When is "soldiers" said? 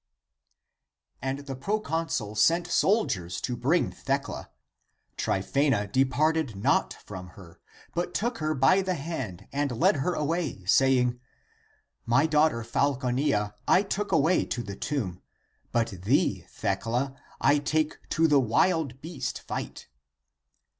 2.65-3.39